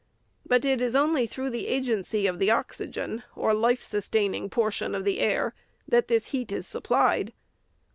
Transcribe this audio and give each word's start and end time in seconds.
But 0.47 0.65
it 0.65 0.81
is 0.81 0.95
only 0.95 1.27
through 1.27 1.51
the 1.51 1.67
agency 1.67 2.25
of 2.25 2.39
the 2.39 2.49
oxygen, 2.49 3.21
or 3.35 3.53
life 3.53 3.83
sustaining 3.83 4.49
por 4.49 4.71
tion 4.71 4.95
of 4.95 5.05
the 5.05 5.19
air, 5.19 5.53
that 5.87 6.07
this 6.07 6.29
heat 6.33 6.51
is 6.51 6.65
supplied. 6.65 7.33